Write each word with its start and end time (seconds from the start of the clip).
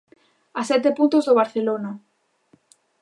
A 0.59 0.61
sete 0.69 0.89
puntos 0.97 1.23
do 1.25 1.37
Barcelona. 1.41 1.91